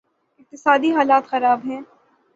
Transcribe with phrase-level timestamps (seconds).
[0.39, 1.79] اقتصادی حالت خراب ہے۔